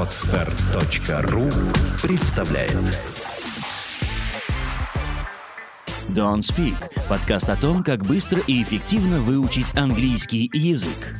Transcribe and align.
Отстар.ру 0.00 1.50
представляет 2.00 2.72
Don't 6.10 6.38
Speak– 6.38 6.76
подкаст 7.08 7.50
о 7.50 7.56
том, 7.56 7.82
как 7.82 8.06
быстро 8.06 8.40
и 8.46 8.62
эффективно 8.62 9.18
выучить 9.18 9.76
английский 9.76 10.48
язык. 10.52 11.16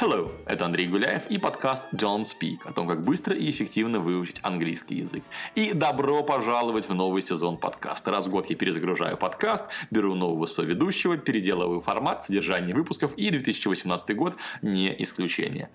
Hello, 0.00 0.30
это 0.46 0.64
Андрей 0.64 0.86
Гуляев 0.86 1.26
и 1.26 1.38
подкаст 1.38 1.88
Don't 1.92 2.22
Speak 2.22 2.58
о 2.66 2.72
том, 2.72 2.86
как 2.86 3.02
быстро 3.02 3.34
и 3.34 3.50
эффективно 3.50 3.98
выучить 3.98 4.38
английский 4.44 4.94
язык. 4.94 5.24
И 5.56 5.72
добро 5.72 6.22
пожаловать 6.22 6.88
в 6.88 6.94
новый 6.94 7.20
сезон 7.20 7.56
подкаста. 7.56 8.12
Раз 8.12 8.28
в 8.28 8.30
год 8.30 8.46
я 8.46 8.54
перезагружаю 8.54 9.16
подкаст, 9.16 9.64
беру 9.90 10.14
нового 10.14 10.46
соведущего, 10.46 11.16
переделываю 11.16 11.80
формат, 11.80 12.22
содержание 12.22 12.76
выпусков, 12.76 13.12
и 13.16 13.28
2018 13.28 14.14
год 14.14 14.36
не 14.62 14.94
исключение. 15.02 15.68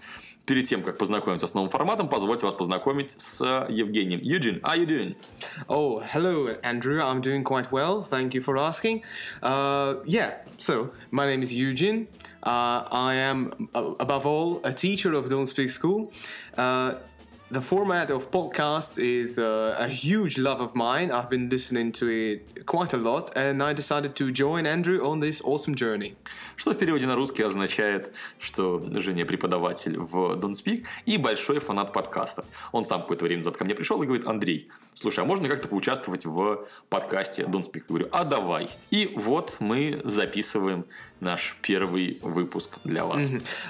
Перед 0.46 0.68
тем, 0.68 0.84
как 0.84 0.98
познакомиться 0.98 1.48
с 1.48 1.54
новым 1.54 1.70
форматом, 1.70 2.08
позвольте 2.08 2.46
вас 2.46 2.56
познакомить 2.56 3.12
с 3.12 3.44
Евгением. 3.70 4.22
Eugene, 4.22 4.62
how 4.62 4.74
are 4.74 4.78
you 4.78 4.86
doing? 4.86 5.16
Oh, 5.68 6.02
hello, 6.14 6.48
Andrew. 6.64 7.02
I'm 7.02 7.22
doing 7.22 7.44
quite 7.44 7.72
well. 7.72 8.04
Thank 8.04 8.34
you 8.34 8.42
for 8.42 8.58
asking. 8.58 9.04
Uh, 9.42 9.96
yeah, 10.06 10.36
so 10.58 10.92
my 11.12 11.26
name 11.26 11.44
is 11.44 11.54
Eugene. 11.54 12.08
Uh, 12.44 12.84
I 12.92 13.14
am, 13.14 13.70
uh, 13.74 13.94
above 14.14 14.26
all, 14.28 14.62
a 14.64 14.72
teacher 14.72 15.14
of 15.14 15.28
Don't 15.28 15.48
Speak 15.48 15.72
School. 15.72 16.12
Uh, 16.56 16.94
the 17.54 17.62
format 17.62 18.10
of 18.10 18.32
podcasts 18.32 18.98
is 18.98 19.38
uh, 19.38 19.76
a 19.78 19.88
huge 19.88 20.40
love 20.40 20.60
of 20.60 20.76
mine. 20.76 21.12
I've 21.12 21.30
been 21.30 21.50
listening 21.50 21.92
to 21.94 22.08
it 22.10 22.66
quite 22.66 22.94
a 22.94 22.98
lot, 22.98 23.32
and 23.36 23.62
I 23.62 23.74
decided 23.74 24.16
to 24.16 24.32
join 24.32 24.66
Andrew 24.66 25.00
on 25.06 25.20
this 25.20 25.40
awesome 25.44 25.76
journey. 25.76 26.16
Что 26.56 26.72
в 26.72 26.78
переводе 26.78 27.06
на 27.06 27.16
русский 27.16 27.44
означает, 27.44 28.16
что 28.40 28.82
Женя 29.00 29.26
преподаватель 29.26 30.00
в 30.00 30.34
Don't 30.36 30.54
Speak 30.54 30.86
и 31.06 31.18
большой 31.18 31.60
фанат 31.60 31.94
подкаста. 31.94 32.44
Он 32.72 32.86
сам 32.86 33.02
какое-то 33.02 33.26
время 33.26 33.40
назад 33.40 33.58
ко 33.58 33.66
мне 33.66 33.76
пришел 33.76 34.02
и 34.02 34.06
говорит, 34.06 34.26
Андрей, 34.26 34.70
слушай, 34.94 35.20
а 35.20 35.26
можно 35.26 35.48
как-то 35.48 35.68
поучаствовать 35.68 36.26
в 36.26 36.66
подкасте 36.90 37.44
Don't 37.44 37.64
Speak? 37.64 37.82
Я 37.82 37.86
говорю, 37.90 38.08
а 38.12 38.24
давай. 38.24 38.70
И 38.90 39.12
вот 39.16 39.58
мы 39.60 40.02
записываем 40.04 40.86
наш 41.20 41.56
первый 41.62 42.20
выпуск 42.22 42.78
для 42.84 43.06
вас. 43.06 43.24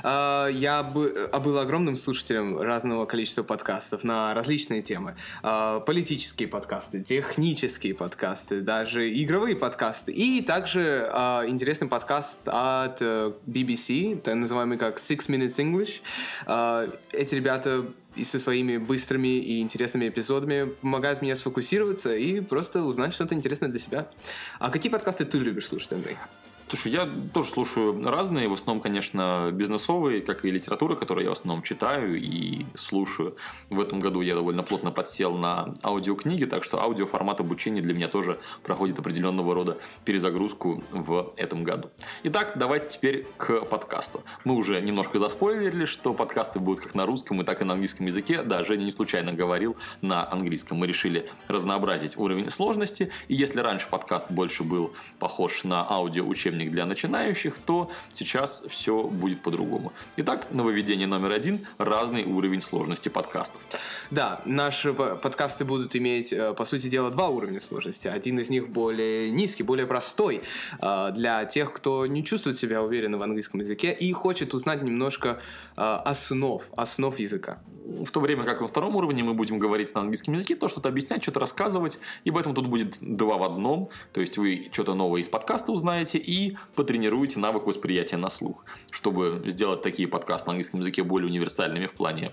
Uh, 0.03 0.51
я 0.51 0.83
бы, 0.83 1.29
а, 1.31 1.39
был 1.39 1.57
огромным 1.59 1.95
слушателем 1.95 2.59
разного 2.59 3.05
количества 3.05 3.43
подкастов 3.43 3.72
на 4.03 4.33
различные 4.33 4.81
темы. 4.81 5.15
Uh, 5.41 5.83
политические 5.83 6.47
подкасты, 6.47 7.01
технические 7.01 7.93
подкасты, 7.93 8.61
даже 8.61 9.11
игровые 9.11 9.55
подкасты. 9.55 10.11
И 10.11 10.41
также 10.41 11.09
uh, 11.13 11.47
интересный 11.47 11.87
подкаст 11.87 12.47
от 12.47 13.01
э, 13.01 13.33
BBC, 13.45 14.19
так 14.21 14.35
называемый 14.35 14.77
как 14.77 14.97
Six 14.97 15.27
Minutes 15.29 15.59
English. 15.59 16.01
Uh, 16.45 16.97
эти 17.11 17.35
ребята 17.35 17.85
и 18.15 18.23
со 18.23 18.39
своими 18.39 18.77
быстрыми 18.77 19.39
и 19.39 19.61
интересными 19.61 20.07
эпизодами 20.09 20.69
помогают 20.81 21.21
мне 21.21 21.35
сфокусироваться 21.35 22.15
и 22.15 22.41
просто 22.41 22.83
узнать 22.83 23.13
что-то 23.13 23.35
интересное 23.35 23.69
для 23.69 23.79
себя. 23.79 24.07
А 24.59 24.69
какие 24.69 24.91
подкасты 24.91 25.25
ты 25.25 25.39
любишь 25.39 25.67
слушать, 25.67 25.93
Андрей? 25.93 26.17
Слушай, 26.73 26.91
я 26.91 27.07
тоже 27.35 27.49
слушаю 27.49 28.01
разные, 28.03 28.47
в 28.47 28.53
основном, 28.53 28.81
конечно, 28.81 29.49
бизнесовые, 29.51 30.21
как 30.21 30.43
и 30.43 30.49
литература, 30.49 30.95
которую 30.95 31.23
я 31.23 31.29
в 31.29 31.33
основном 31.33 31.61
читаю 31.61 32.19
и 32.19 32.65
слушаю. 32.73 33.37
В 33.69 33.79
этом 33.79 33.99
году 33.99 34.21
я 34.21 34.33
довольно 34.33 34.63
плотно 34.63 34.89
подсел 34.89 35.37
на 35.37 35.71
аудиокниги, 35.83 36.45
так 36.45 36.63
что 36.63 36.81
аудиоформат 36.81 37.39
обучения 37.41 37.79
для 37.79 37.93
меня 37.93 38.07
тоже 38.07 38.39
проходит 38.63 38.97
определенного 38.97 39.53
рода 39.53 39.77
перезагрузку 40.03 40.83
в 40.89 41.31
этом 41.37 41.63
году. 41.63 41.91
Итак, 42.23 42.53
давайте 42.55 42.87
теперь 42.87 43.27
к 43.37 43.65
подкасту. 43.65 44.23
Мы 44.43 44.55
уже 44.55 44.81
немножко 44.81 45.19
заспойлерили, 45.19 45.85
что 45.85 46.15
подкасты 46.15 46.57
будут 46.57 46.79
как 46.79 46.95
на 46.95 47.05
русском 47.05 47.39
и 47.39 47.45
так 47.45 47.61
и 47.61 47.65
на 47.65 47.73
английском 47.73 48.07
языке. 48.07 48.41
Да, 48.41 48.63
Женя 48.63 48.85
не 48.85 48.91
случайно 48.91 49.31
говорил 49.31 49.77
на 50.01 50.27
английском. 50.27 50.79
Мы 50.79 50.87
решили 50.87 51.29
разнообразить 51.47 52.17
уровень 52.17 52.49
сложности, 52.49 53.11
и 53.27 53.35
если 53.35 53.59
раньше 53.59 53.87
подкаст 53.91 54.31
больше 54.31 54.63
был 54.63 54.91
похож 55.19 55.65
на 55.65 55.87
аудиоучебник 55.87 56.62
учебник 56.63 56.71
для 56.71 56.85
начинающих, 56.85 57.59
то 57.59 57.89
сейчас 58.11 58.63
все 58.67 59.03
будет 59.03 59.41
по-другому. 59.41 59.91
Итак, 60.17 60.47
нововведение 60.51 61.07
номер 61.07 61.31
один– 61.31 61.59
разный 61.77 62.23
уровень 62.23 62.61
сложности 62.61 63.09
подкастов. 63.09 63.61
Да, 64.11 64.39
наши 64.45 64.93
подкасты 64.93 65.65
будут 65.65 65.95
иметь, 65.95 66.33
э, 66.33 66.53
по 66.53 66.65
сути 66.65 66.89
дела, 66.89 67.09
два 67.09 67.27
уровня 67.29 67.59
сложности. 67.59 68.07
Один 68.07 68.39
из 68.39 68.49
них 68.49 68.69
более 68.69 69.31
низкий, 69.31 69.63
более 69.63 69.85
простой 69.85 70.41
э, 70.81 71.11
для 71.13 71.45
тех, 71.45 71.73
кто 71.73 72.07
не 72.07 72.23
чувствует 72.23 72.57
себя 72.57 72.81
уверенно 72.81 73.17
в 73.17 73.21
английском 73.21 73.61
языке 73.61 73.91
и 73.91 74.13
хочет 74.13 74.53
узнать 74.53 74.83
немножко 74.83 75.39
э, 75.77 75.81
основ, 76.05 76.61
основ 76.77 77.19
языка. 77.19 77.57
В 77.85 78.11
то 78.11 78.19
время 78.19 78.43
как 78.43 78.61
на 78.61 78.67
втором 78.67 78.95
уровне 78.95 79.23
мы 79.23 79.33
будем 79.33 79.59
говорить 79.59 79.93
на 79.93 80.01
английском 80.01 80.33
языке, 80.33 80.55
то 80.55 80.69
что-то 80.69 80.89
объяснять, 80.89 81.21
что-то 81.21 81.39
рассказывать, 81.39 81.99
и 82.23 82.31
поэтому 82.31 82.55
тут 82.55 82.67
будет 82.67 82.97
два 83.01 83.37
в 83.37 83.43
одном, 83.43 83.89
то 84.13 84.21
есть 84.21 84.37
вы 84.37 84.69
что-то 84.71 84.93
новое 84.93 85.21
из 85.21 85.27
подкаста 85.27 85.71
узнаете 85.71 86.17
и 86.17 86.57
потренируйте 86.75 87.39
навык 87.39 87.67
восприятия 87.67 88.17
на 88.17 88.29
слух, 88.29 88.65
чтобы 88.89 89.43
сделать 89.45 89.81
такие 89.81 90.07
подкасты 90.07 90.47
на 90.47 90.51
английском 90.51 90.79
языке 90.79 91.03
более 91.03 91.29
универсальными 91.29 91.87
в 91.87 91.93
плане 91.93 92.31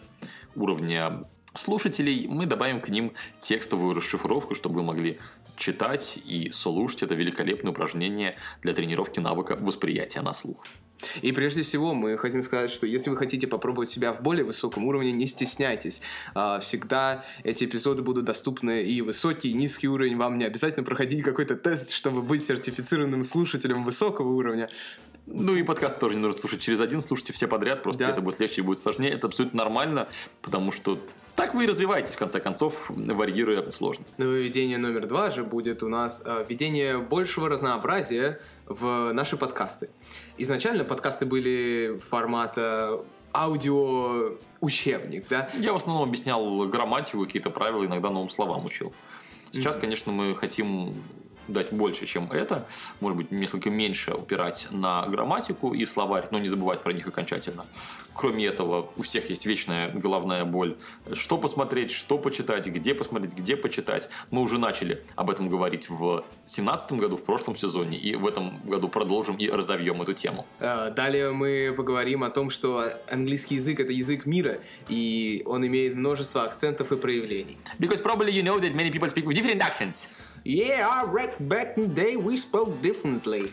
уровня 0.54 1.24
слушателей, 1.54 2.26
мы 2.28 2.46
добавим 2.46 2.80
к 2.80 2.88
ним 2.88 3.12
текстовую 3.40 3.94
расшифровку, 3.94 4.54
чтобы 4.54 4.76
вы 4.76 4.82
могли 4.82 5.18
читать 5.56 6.18
и 6.24 6.50
слушать. 6.52 7.02
Это 7.02 7.14
великолепное 7.14 7.72
упражнение 7.72 8.36
для 8.62 8.72
тренировки 8.72 9.20
навыка 9.20 9.56
восприятия 9.56 10.22
на 10.22 10.32
слух. 10.32 10.64
И 11.22 11.32
прежде 11.32 11.62
всего 11.62 11.94
мы 11.94 12.16
хотим 12.18 12.42
сказать, 12.42 12.70
что 12.70 12.86
если 12.86 13.10
вы 13.10 13.16
хотите 13.16 13.46
попробовать 13.46 13.90
себя 13.90 14.12
в 14.12 14.22
более 14.22 14.44
высоком 14.44 14.86
уровне, 14.86 15.12
не 15.12 15.26
стесняйтесь. 15.26 16.02
А, 16.34 16.60
всегда 16.60 17.24
эти 17.44 17.64
эпизоды 17.64 18.02
будут 18.02 18.24
доступны 18.24 18.82
и 18.82 19.00
высокий, 19.02 19.50
и 19.50 19.54
низкий 19.54 19.88
уровень. 19.88 20.16
Вам 20.16 20.38
не 20.38 20.44
обязательно 20.44 20.84
проходить 20.84 21.22
какой-то 21.22 21.56
тест, 21.56 21.92
чтобы 21.92 22.22
быть 22.22 22.44
сертифицированным 22.44 23.24
слушателем 23.24 23.84
высокого 23.84 24.28
уровня. 24.28 24.68
Ну 25.26 25.54
и 25.54 25.62
подкаст 25.62 25.98
тоже 25.98 26.16
не 26.16 26.22
нужно 26.22 26.40
слушать 26.40 26.60
через 26.60 26.80
один, 26.80 27.00
слушайте 27.00 27.32
все 27.32 27.46
подряд, 27.46 27.82
просто 27.82 28.04
да. 28.04 28.10
это 28.10 28.20
будет 28.20 28.40
легче 28.40 28.62
и 28.62 28.64
будет 28.64 28.78
сложнее. 28.78 29.10
Это 29.10 29.28
абсолютно 29.28 29.58
нормально, 29.58 30.08
потому 30.42 30.72
что 30.72 30.98
так 31.36 31.54
вы 31.54 31.64
и 31.64 31.66
развиваетесь, 31.66 32.14
в 32.14 32.18
конце 32.18 32.40
концов, 32.40 32.90
варьируя 32.90 33.66
сложность. 33.70 34.12
Нововведение 34.18 34.76
номер 34.76 35.06
два 35.06 35.30
же 35.30 35.42
будет 35.42 35.82
у 35.82 35.88
нас 35.88 36.22
э, 36.26 36.44
введение 36.46 36.98
большего 36.98 37.48
разнообразия 37.48 38.40
в 38.70 39.12
наши 39.12 39.36
подкасты. 39.36 39.90
Изначально 40.38 40.84
подкасты 40.84 41.26
были 41.26 41.98
формата 41.98 43.04
аудио 43.34 44.38
учебник, 44.60 45.28
да? 45.28 45.50
Я 45.58 45.72
в 45.72 45.76
основном 45.76 46.08
объяснял 46.08 46.66
грамматику, 46.68 47.26
какие-то 47.26 47.50
правила, 47.50 47.84
иногда 47.84 48.10
новым 48.10 48.28
словам 48.28 48.64
учил. 48.64 48.92
Сейчас, 49.50 49.74
mm-hmm. 49.74 49.80
конечно, 49.80 50.12
мы 50.12 50.36
хотим 50.36 50.94
дать 51.52 51.72
больше, 51.72 52.06
чем 52.06 52.30
это, 52.30 52.66
может 53.00 53.16
быть, 53.16 53.30
несколько 53.30 53.70
меньше 53.70 54.12
упирать 54.12 54.68
на 54.70 55.06
грамматику 55.06 55.74
и 55.74 55.84
словарь, 55.84 56.26
но 56.30 56.38
не 56.38 56.48
забывать 56.48 56.80
про 56.80 56.92
них 56.92 57.06
окончательно. 57.06 57.64
Кроме 58.14 58.46
этого, 58.46 58.90
у 58.96 59.02
всех 59.02 59.30
есть 59.30 59.46
вечная 59.46 59.90
головная 59.90 60.44
боль. 60.44 60.76
Что 61.14 61.38
посмотреть, 61.38 61.90
что 61.90 62.18
почитать, 62.18 62.66
где 62.66 62.94
посмотреть, 62.94 63.34
где 63.34 63.56
почитать. 63.56 64.08
Мы 64.30 64.42
уже 64.42 64.58
начали 64.58 65.02
об 65.16 65.30
этом 65.30 65.48
говорить 65.48 65.88
в 65.88 66.24
2017 66.44 66.92
году, 66.92 67.16
в 67.16 67.22
прошлом 67.22 67.56
сезоне, 67.56 67.96
и 67.98 68.16
в 68.16 68.26
этом 68.26 68.60
году 68.64 68.88
продолжим 68.88 69.36
и 69.36 69.48
разовьем 69.48 70.02
эту 70.02 70.12
тему. 70.12 70.44
А, 70.58 70.90
далее 70.90 71.32
мы 71.32 71.72
поговорим 71.76 72.24
о 72.24 72.30
том, 72.30 72.50
что 72.50 72.84
английский 73.10 73.54
язык— 73.54 73.80
это 73.80 73.92
язык 73.92 74.26
мира, 74.26 74.58
и 74.88 75.42
он 75.46 75.66
имеет 75.66 75.94
множество 75.94 76.42
акцентов 76.44 76.92
и 76.92 76.96
проявлений. 76.96 77.56
Because 77.78 78.02
probably 78.02 78.32
you 78.32 78.42
know 78.42 78.58
that 78.60 78.74
many 78.74 78.90
people 78.90 79.08
speak 79.08 79.24
with 79.24 79.34
different 79.34 79.62
accents. 79.62 80.10
Yeah, 80.44 80.88
I 80.88 81.04
read 81.04 81.36
back 81.48 81.76
in 81.76 81.88
the 81.88 81.94
day 81.94 82.16
we 82.16 82.36
spoke 82.36 82.80
differently. 82.80 83.52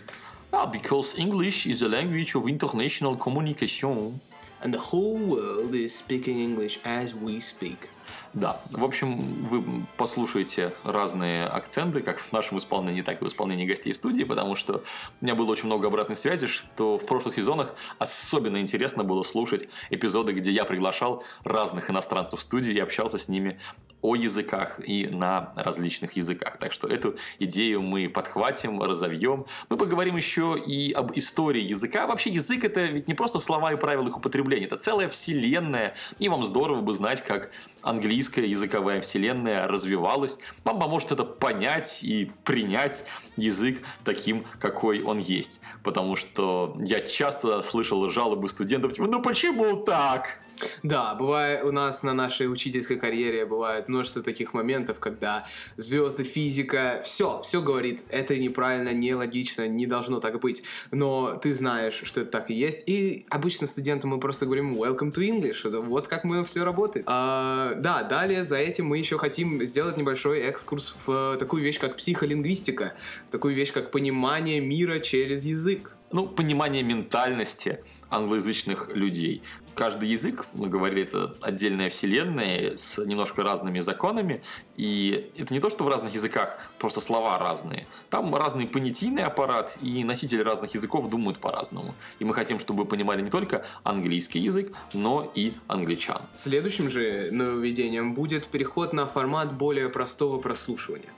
Ah, 0.53 0.65
because 0.65 1.19
English 1.19 1.67
is 1.67 1.81
a 1.81 1.89
language 1.89 2.33
of 2.35 2.47
international 2.47 3.17
communication. 3.17 4.21
And 4.63 4.73
the 4.73 4.79
whole 4.79 5.17
world 5.17 5.75
is 5.75 5.93
speaking 5.93 6.39
English 6.39 6.79
as 6.85 7.13
we 7.13 7.41
speak. 7.41 7.89
Да, 8.33 8.61
в 8.71 8.83
общем, 8.83 9.19
вы 9.19 9.63
послушаете 9.97 10.73
разные 10.83 11.45
акценты, 11.45 12.01
как 12.01 12.19
в 12.19 12.31
нашем 12.31 12.57
исполнении, 12.57 13.01
так 13.01 13.21
и 13.21 13.25
в 13.25 13.27
исполнении 13.27 13.65
гостей 13.65 13.93
в 13.93 13.95
студии, 13.95 14.23
потому 14.23 14.55
что 14.55 14.83
у 15.21 15.25
меня 15.25 15.35
было 15.35 15.51
очень 15.51 15.65
много 15.65 15.87
обратной 15.87 16.15
связи, 16.15 16.47
что 16.47 16.97
в 16.97 17.05
прошлых 17.05 17.35
сезонах 17.35 17.73
особенно 17.99 18.57
интересно 18.61 19.03
было 19.03 19.23
слушать 19.23 19.67
эпизоды, 19.89 20.33
где 20.33 20.51
я 20.51 20.65
приглашал 20.65 21.23
разных 21.43 21.89
иностранцев 21.89 22.39
в 22.39 22.43
студию 22.43 22.75
и 22.75 22.79
общался 22.79 23.17
с 23.17 23.27
ними 23.27 23.59
о 24.01 24.15
языках 24.15 24.79
и 24.85 25.07
на 25.07 25.53
различных 25.55 26.13
языках. 26.13 26.57
Так 26.57 26.71
что 26.71 26.87
эту 26.87 27.15
идею 27.39 27.81
мы 27.81 28.09
подхватим, 28.09 28.81
разовьем. 28.81 29.45
Мы 29.69 29.77
поговорим 29.77 30.15
еще 30.15 30.57
и 30.57 30.91
об 30.91 31.11
истории 31.17 31.61
языка. 31.61 32.07
Вообще 32.07 32.29
язык 32.29 32.63
это 32.63 32.81
ведь 32.81 33.07
не 33.07 33.13
просто 33.13 33.39
слова 33.39 33.73
и 33.73 33.75
правила 33.75 34.07
их 34.07 34.17
употребления, 34.17 34.65
это 34.65 34.77
целая 34.77 35.09
вселенная. 35.09 35.95
И 36.19 36.29
вам 36.29 36.43
здорово 36.43 36.81
бы 36.81 36.93
знать, 36.93 37.23
как 37.23 37.51
английская 37.87 38.45
языковая 38.45 39.01
вселенная 39.01 39.67
развивалась, 39.67 40.39
вам 40.63 40.79
поможет 40.79 41.11
это 41.11 41.23
понять 41.23 42.03
и 42.03 42.31
принять 42.43 43.03
язык 43.35 43.79
таким, 44.03 44.45
какой 44.59 45.01
он 45.01 45.17
есть. 45.17 45.61
Потому 45.83 46.15
что 46.15 46.75
я 46.79 47.01
часто 47.01 47.61
слышал 47.61 48.09
жалобы 48.09 48.49
студентов, 48.49 48.93
типа, 48.93 49.07
ну 49.07 49.21
почему 49.21 49.77
так? 49.77 50.39
Да, 50.83 51.15
бывает 51.15 51.63
у 51.63 51.71
нас 51.71 52.03
на 52.03 52.13
нашей 52.13 52.51
учительской 52.51 52.97
карьере 52.97 53.45
бывает 53.45 53.87
множество 53.89 54.21
таких 54.21 54.53
моментов, 54.53 54.99
когда 54.99 55.45
звезды, 55.77 56.23
физика, 56.23 57.01
все, 57.03 57.41
все 57.41 57.61
говорит, 57.61 58.03
это 58.09 58.37
неправильно, 58.37 58.93
нелогично, 58.93 59.67
не 59.67 59.85
должно 59.85 60.19
так 60.19 60.39
быть. 60.39 60.63
Но 60.91 61.35
ты 61.35 61.53
знаешь, 61.53 62.01
что 62.03 62.21
это 62.21 62.31
так 62.31 62.49
и 62.49 62.53
есть. 62.53 62.83
И 62.87 63.25
обычно 63.29 63.67
студентам 63.67 64.11
мы 64.11 64.19
просто 64.19 64.45
говорим 64.45 64.75
welcome 64.75 65.13
to 65.13 65.27
English. 65.27 65.67
Вот 65.81 66.07
как 66.07 66.23
мы 66.23 66.43
все 66.43 66.63
работает. 66.63 67.05
А, 67.07 67.73
да, 67.77 68.03
далее 68.03 68.43
за 68.43 68.57
этим 68.57 68.87
мы 68.87 68.97
еще 68.97 69.17
хотим 69.17 69.63
сделать 69.63 69.97
небольшой 69.97 70.39
экскурс 70.41 70.95
в 71.05 71.37
такую 71.37 71.63
вещь, 71.63 71.79
как 71.79 71.97
психолингвистика, 71.97 72.93
в 73.25 73.31
такую 73.31 73.55
вещь, 73.55 73.71
как 73.71 73.91
понимание 73.91 74.59
мира 74.59 74.99
через 74.99 75.45
язык. 75.45 75.93
Ну, 76.11 76.27
понимание 76.27 76.83
ментальности 76.83 77.79
англоязычных 78.09 78.95
людей 78.95 79.41
каждый 79.77 80.09
язык, 80.09 80.47
мы 80.53 80.67
говорили, 80.67 81.03
это 81.03 81.35
отдельная 81.41 81.89
вселенная 81.89 82.75
с 82.75 82.97
немножко 82.97 83.43
разными 83.43 83.79
законами. 83.79 84.41
И 84.75 85.31
это 85.37 85.53
не 85.53 85.59
то, 85.59 85.69
что 85.69 85.83
в 85.83 85.87
разных 85.87 86.15
языках 86.15 86.59
просто 86.79 86.99
слова 86.99 87.37
разные. 87.37 87.87
Там 88.09 88.33
разный 88.35 88.67
понятийный 88.67 89.23
аппарат, 89.23 89.77
и 89.81 90.03
носители 90.03 90.41
разных 90.41 90.73
языков 90.73 91.09
думают 91.09 91.37
по-разному. 91.37 91.93
И 92.19 92.25
мы 92.25 92.33
хотим, 92.33 92.59
чтобы 92.59 92.83
вы 92.83 92.89
понимали 92.89 93.21
не 93.21 93.29
только 93.29 93.65
английский 93.83 94.39
язык, 94.39 94.73
но 94.93 95.31
и 95.35 95.53
англичан. 95.67 96.21
Следующим 96.35 96.89
же 96.89 97.29
нововведением 97.31 98.15
будет 98.15 98.47
переход 98.47 98.93
на 98.93 99.05
формат 99.05 99.53
более 99.53 99.89
простого 99.89 100.39
прослушивания. 100.41 101.09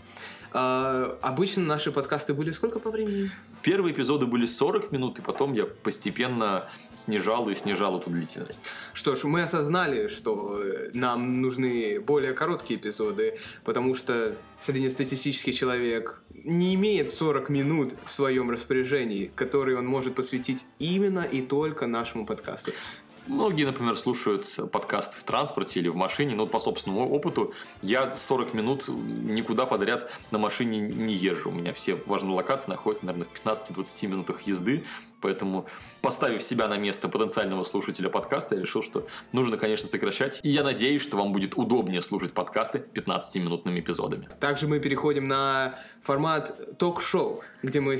А, 0.51 1.17
обычно 1.21 1.63
наши 1.63 1.91
подкасты 1.91 2.33
были 2.33 2.51
сколько 2.51 2.79
по 2.79 2.89
времени? 2.89 3.31
Первые 3.61 3.93
эпизоды 3.93 4.25
были 4.25 4.45
40 4.45 4.91
минут, 4.91 5.19
и 5.19 5.21
потом 5.21 5.53
я 5.53 5.65
постепенно 5.65 6.67
снижал 6.93 7.49
и 7.49 7.55
снижал 7.55 7.99
эту 7.99 8.09
длительность. 8.09 8.67
Что 8.93 9.15
ж, 9.15 9.25
мы 9.25 9.43
осознали, 9.43 10.07
что 10.07 10.61
э, 10.61 10.89
нам 10.93 11.41
нужны 11.41 11.99
более 11.99 12.33
короткие 12.33 12.79
эпизоды, 12.79 13.37
потому 13.63 13.93
что 13.93 14.35
среднестатистический 14.59 15.53
человек 15.53 16.21
не 16.43 16.73
имеет 16.75 17.11
40 17.11 17.49
минут 17.49 17.93
в 18.05 18.11
своем 18.11 18.49
распоряжении, 18.49 19.31
которые 19.35 19.77
он 19.77 19.85
может 19.85 20.15
посвятить 20.15 20.65
именно 20.79 21.21
и 21.21 21.41
только 21.41 21.85
нашему 21.85 22.25
подкасту. 22.25 22.71
Многие, 23.29 23.65
например, 23.65 23.95
слушают 23.95 24.59
подкасты 24.71 25.19
в 25.19 25.23
транспорте 25.23 25.79
или 25.79 25.87
в 25.87 25.95
машине, 25.95 26.33
но 26.33 26.47
по 26.47 26.59
собственному 26.59 27.07
опыту 27.07 27.53
я 27.83 28.15
40 28.15 28.55
минут 28.55 28.87
никуда 28.87 29.67
подряд 29.67 30.11
на 30.31 30.39
машине 30.39 30.79
не 30.79 31.13
езжу. 31.13 31.49
У 31.49 31.53
меня 31.53 31.71
все 31.71 31.95
важные 32.07 32.33
локации 32.33 32.71
находятся, 32.71 33.05
наверное, 33.05 33.27
в 33.31 33.45
15-20 33.45 34.07
минутах 34.07 34.41
езды, 34.41 34.83
Поэтому, 35.21 35.66
поставив 36.01 36.42
себя 36.42 36.68
на 36.68 36.77
место 36.77 37.10
потенциального 37.10 37.63
слушателя 37.63 38.10
подкаста, 38.10 38.56
я 38.56 38.62
решил, 38.62 38.81
что 38.81 39.07
нужно, 39.33 39.57
конечно, 39.57 39.88
сокращать. 39.88 40.39
И 40.44 40.50
я 40.50 40.63
надеюсь, 40.63 41.01
что 41.01 41.18
вам 41.18 41.33
будет 41.33 41.57
удобнее 41.57 42.01
слушать 42.01 42.33
подкасты 42.33 42.83
15-минутными 42.94 43.80
эпизодами. 43.80 44.27
Также 44.39 44.68
мы 44.68 44.80
переходим 44.80 45.27
на 45.27 45.75
формат 46.01 46.77
ток-шоу, 46.77 47.42
где 47.63 47.80
мы 47.80 47.98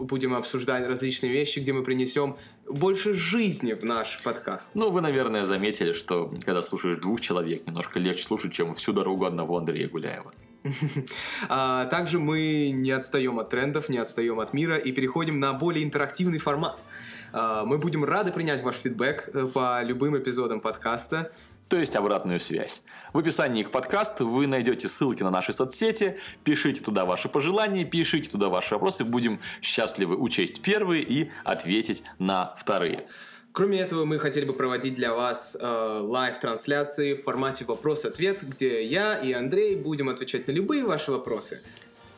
будем 0.00 0.34
обсуждать 0.34 0.86
различные 0.86 1.32
вещи, 1.32 1.58
где 1.58 1.72
мы 1.72 1.82
принесем 1.82 2.36
больше 2.68 3.14
жизни 3.14 3.72
в 3.72 3.84
наш 3.84 4.22
подкаст. 4.22 4.74
Ну, 4.74 4.90
вы, 4.90 5.00
наверное, 5.00 5.44
заметили, 5.44 5.92
что 5.92 6.30
когда 6.44 6.62
слушаешь 6.62 6.96
двух 6.96 7.20
человек, 7.20 7.66
немножко 7.66 7.98
легче 7.98 8.24
слушать, 8.24 8.52
чем 8.52 8.74
всю 8.74 8.92
дорогу 8.92 9.24
одного 9.24 9.58
Андрея 9.58 9.88
Гуляева. 9.88 10.32
А, 11.48 11.86
также 11.86 12.18
мы 12.18 12.70
не 12.70 12.90
отстаем 12.90 13.38
от 13.38 13.50
трендов, 13.50 13.88
не 13.88 13.98
отстаем 13.98 14.38
от 14.40 14.52
мира 14.52 14.76
и 14.76 14.92
переходим 14.92 15.38
на 15.38 15.52
более 15.52 15.84
интерактивный 15.84 16.38
формат. 16.38 16.84
А, 17.32 17.64
мы 17.64 17.78
будем 17.78 18.04
рады 18.04 18.32
принять 18.32 18.62
ваш 18.62 18.76
фидбэк 18.76 19.30
э, 19.32 19.46
по 19.52 19.82
любым 19.82 20.18
эпизодам 20.18 20.60
подкаста. 20.60 21.32
То 21.68 21.78
есть 21.78 21.96
обратную 21.96 22.38
связь. 22.38 22.82
В 23.14 23.18
описании 23.18 23.62
к 23.62 23.70
подкасту 23.70 24.28
вы 24.28 24.46
найдете 24.46 24.88
ссылки 24.88 25.22
на 25.22 25.30
наши 25.30 25.54
соцсети, 25.54 26.18
пишите 26.44 26.84
туда 26.84 27.06
ваши 27.06 27.30
пожелания, 27.30 27.86
пишите 27.86 28.30
туда 28.30 28.50
ваши 28.50 28.74
вопросы, 28.74 29.04
будем 29.04 29.40
счастливы 29.62 30.16
учесть 30.16 30.60
первые 30.60 31.02
и 31.02 31.30
ответить 31.44 32.02
на 32.18 32.54
вторые. 32.56 33.06
Кроме 33.52 33.80
этого, 33.80 34.06
мы 34.06 34.18
хотели 34.18 34.46
бы 34.46 34.54
проводить 34.54 34.94
для 34.94 35.14
вас 35.14 35.58
э, 35.60 35.98
лайв-трансляции 36.00 37.14
в 37.14 37.22
формате 37.22 37.66
вопрос-ответ, 37.66 38.42
где 38.42 38.82
я 38.82 39.18
и 39.18 39.32
Андрей 39.32 39.76
будем 39.76 40.08
отвечать 40.08 40.46
на 40.48 40.52
любые 40.52 40.86
ваши 40.86 41.12
вопросы. 41.12 41.60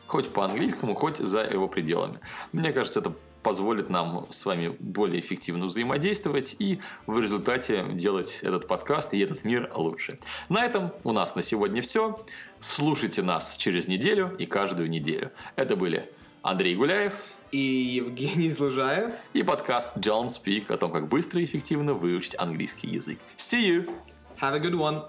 Хоть 0.07 0.29
по-английскому, 0.29 0.95
хоть 0.95 1.17
за 1.17 1.41
его 1.41 1.67
пределами. 1.67 2.21
Мне 2.53 2.71
кажется, 2.71 3.01
это 3.01 3.13
позволит 3.43 3.89
нам 3.89 4.27
с 4.29 4.45
вами 4.45 4.75
более 4.79 5.19
эффективно 5.19 5.65
взаимодействовать 5.65 6.55
и 6.57 6.79
в 7.05 7.19
результате 7.19 7.85
делать 7.91 8.39
этот 8.41 8.67
подкаст 8.67 9.13
и 9.13 9.19
этот 9.19 9.43
мир 9.43 9.69
лучше. 9.75 10.17
На 10.47 10.65
этом 10.65 10.93
у 11.03 11.11
нас 11.11 11.35
на 11.35 11.41
сегодня 11.41 11.81
все. 11.81 12.17
Слушайте 12.61 13.23
нас 13.23 13.57
через 13.57 13.89
неделю 13.89 14.33
и 14.39 14.45
каждую 14.45 14.89
неделю. 14.89 15.31
Это 15.57 15.75
были 15.75 16.09
Андрей 16.43 16.75
Гуляев 16.75 17.13
и 17.51 17.57
Евгений 17.57 18.51
Служаев. 18.51 19.13
И 19.33 19.43
подкаст 19.43 19.95
John 19.97 20.27
Speak 20.27 20.71
о 20.73 20.77
том, 20.77 20.91
как 20.91 21.07
быстро 21.07 21.41
и 21.41 21.45
эффективно 21.45 21.93
выучить 21.93 22.35
английский 22.37 22.87
язык. 22.87 23.19
See 23.37 23.65
you! 23.67 23.89
Have 24.41 24.55
a 24.55 24.59
good 24.59 24.73
one! 24.73 25.05